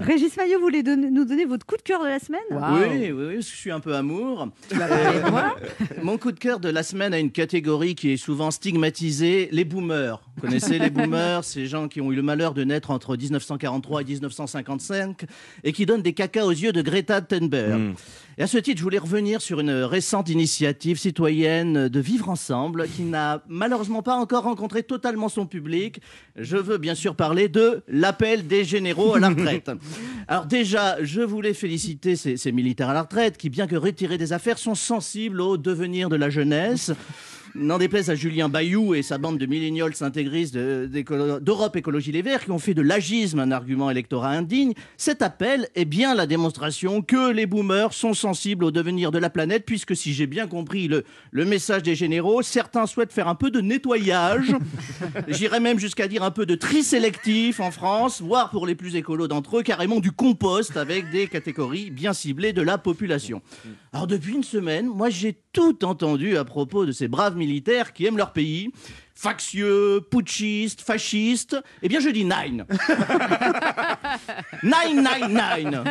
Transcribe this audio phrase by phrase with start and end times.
[0.00, 2.40] Régis Maillot, vous voulez donner- nous donner votre coup de cœur de la semaine?
[2.50, 4.48] Oui, oui, oui, je suis un peu amour.
[4.72, 5.20] Euh,
[6.02, 9.64] mon coup de cœur de la semaine a une catégorie qui est souvent stigmatisée, les
[9.64, 10.20] boomers.
[10.36, 14.02] Vous connaissez les boomers, ces gens qui ont eu le malheur de naître entre 1943
[14.02, 15.24] et 1955
[15.64, 17.94] et qui donnent des cacas aux yeux de Greta Thunberg.
[18.38, 22.86] Et à ce titre, je voulais revenir sur une récente initiative citoyenne de vivre ensemble
[22.88, 26.00] qui n'a malheureusement pas encore rencontré totalement son public.
[26.36, 29.47] Je veux bien sûr parler de l'appel des généraux à la retraite.
[30.26, 34.18] Alors déjà, je voulais féliciter ces, ces militaires à la retraite qui, bien que retirés
[34.18, 36.92] des affaires, sont sensibles au devenir de la jeunesse.
[37.54, 42.22] N'en déplaise à Julien Bayou et sa bande de millénials intégristes de- d'Europe Écologie Les
[42.22, 46.26] Verts qui ont fait de l'agisme un argument électoral indigne, cet appel est bien la
[46.26, 50.46] démonstration que les boomers sont sensibles au devenir de la planète, puisque si j'ai bien
[50.46, 54.54] compris le, le message des généraux, certains souhaitent faire un peu de nettoyage,
[55.28, 58.94] j'irais même jusqu'à dire un peu de tri sélectif en France, voire pour les plus
[58.96, 63.40] écolos d'entre eux, carrément du compost avec des catégories bien ciblées de la population.
[63.92, 68.06] Alors depuis une semaine, moi j'ai tout entendu à propos de ces braves militaires qui
[68.06, 68.70] aiment leur pays,
[69.18, 71.56] factieux, putschistes, fascistes.
[71.82, 72.64] Eh bien je dis nine.
[74.62, 75.84] Nine, nine, nine.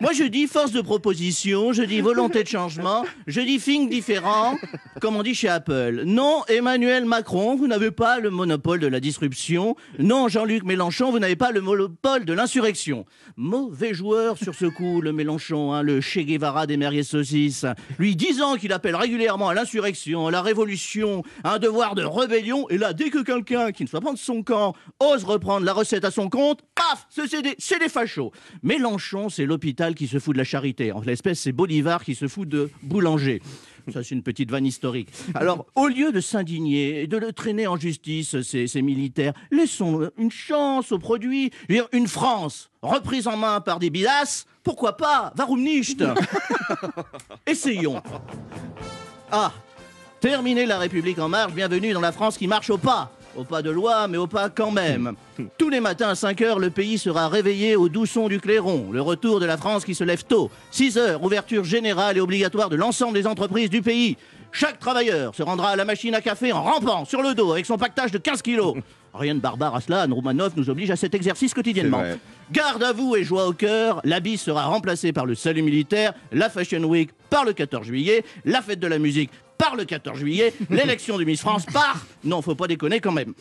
[0.00, 4.56] Moi je dis force de proposition, je dis volonté de changement, je dis think différent,
[5.00, 6.02] comme on dit chez Apple.
[6.04, 9.76] Non, Emmanuel Macron, vous n'avez pas le monopole de la disruption.
[9.98, 13.04] Non, Jean-Luc Mélenchon, vous n'avez pas le monopole de l'insurrection.
[13.36, 17.66] Mauvais joueur sur ce coup, le Mélenchon, hein, le Che Guevara des merguez saucisses.
[17.98, 22.66] Lui disant qu'il appelle régulièrement à l'insurrection, à la révolution, à un devoir de rébellion.
[22.70, 25.72] Et là, dès que quelqu'un qui ne soit pas de son camp ose reprendre la
[25.72, 28.30] recette à son compte, paf, c'est des, des fachos.
[28.62, 30.92] Mélenchon, c'est l'hôpital qui se fout de la charité.
[30.92, 33.42] En l'espèce, c'est Bolivar qui se fout de boulanger.
[33.92, 35.08] Ça, c'est une petite vanne historique.
[35.34, 40.08] Alors, au lieu de s'indigner et de le traîner en justice, ces, ces militaires, laissons
[40.16, 41.50] une chance au produit.
[41.68, 46.04] Je veux dire, une France reprise en main par des bidasses, pourquoi pas Warum nicht
[47.46, 48.00] Essayons.
[49.32, 49.52] Ah,
[50.20, 53.10] terminer la République en marche, bienvenue dans la France qui marche au pas.
[53.36, 55.14] Au pas de loi, mais au pas quand même.
[55.58, 58.88] Tous les matins à 5 heures, le pays sera réveillé au doux son du clairon.
[58.92, 60.50] Le retour de la France qui se lève tôt.
[60.72, 64.16] 6 heures, ouverture générale et obligatoire de l'ensemble des entreprises du pays.
[64.52, 67.66] Chaque travailleur se rendra à la machine à café en rampant sur le dos avec
[67.66, 68.74] son pactage de 15 kilos.
[69.14, 70.14] Rien de barbare à cela, Anne
[70.56, 72.02] nous oblige à cet exercice quotidiennement.
[72.52, 76.14] Garde à vous et joie au cœur, la bise sera remplacée par le salut militaire,
[76.32, 80.18] la Fashion Week par le 14 juillet, la fête de la musique par le 14
[80.18, 82.06] juillet, l'élection de Miss France par...
[82.24, 83.34] Non, faut pas déconner quand même.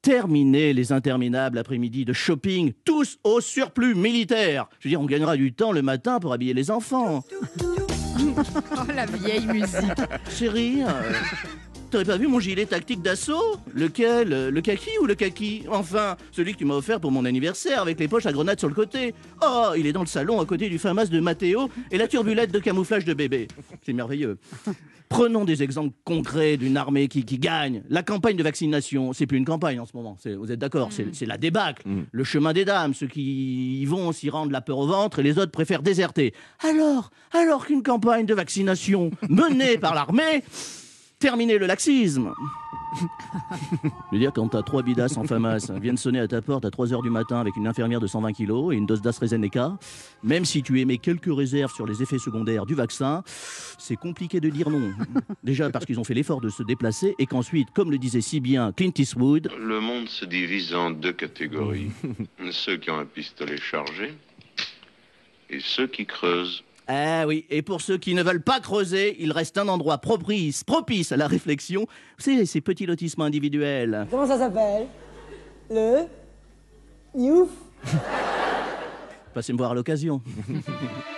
[0.00, 4.66] Terminer les interminables après-midi de shopping, tous au surplus militaire.
[4.80, 7.22] Je veux dire, on gagnera du temps le matin pour habiller les enfants.
[8.34, 10.00] Oh, la vieille musique.
[10.30, 11.12] Chérie, euh,
[11.92, 15.64] t'aurais pas vu mon gilet tactique d'assaut Lequel euh, Le kaki ou le kaki?
[15.70, 18.68] Enfin, celui que tu m'as offert pour mon anniversaire avec les poches à grenades sur
[18.68, 19.14] le côté.
[19.44, 22.50] Oh, il est dans le salon à côté du famas de Matteo et la turbulette
[22.50, 23.46] de camouflage de bébé.
[23.84, 24.38] C'est merveilleux.
[25.10, 27.82] Prenons des exemples concrets d'une armée qui, qui gagne.
[27.90, 30.16] La campagne de vaccination, c'est plus une campagne en ce moment.
[30.24, 31.82] Vous êtes d'accord C'est c'est la débâcle.
[32.10, 32.94] Le chemin des dames.
[32.94, 36.32] Ceux qui y vont s'y rendent la peur au ventre et les autres préfèrent déserter.
[36.66, 40.42] Alors, alors qu'une campagne de vaccination menée par l'armée
[41.22, 42.34] terminer le laxisme.
[43.00, 46.68] Je veux dire, quand t'as trois bidasses en famas viennent sonner à ta porte à
[46.68, 49.78] 3h du matin avec une infirmière de 120 kilos et une dose d'AstraZeneca,
[50.24, 53.22] même si tu émets quelques réserves sur les effets secondaires du vaccin,
[53.78, 54.92] c'est compliqué de dire non.
[55.44, 58.40] Déjà parce qu'ils ont fait l'effort de se déplacer et qu'ensuite, comme le disait si
[58.40, 61.92] bien Clint Eastwood, Le monde se divise en deux catégories.
[62.50, 64.12] ceux qui ont un pistolet chargé
[65.48, 66.64] et ceux qui creusent.
[66.88, 70.64] Ah oui, et pour ceux qui ne veulent pas creuser, il reste un endroit propice,
[70.64, 71.82] propice à la réflexion.
[72.18, 74.06] Vous savez, ces petits lotissements individuels.
[74.10, 74.86] Comment ça s'appelle?
[75.70, 76.04] Le
[77.16, 77.48] Youf?
[79.34, 80.20] Passez me voir à l'occasion.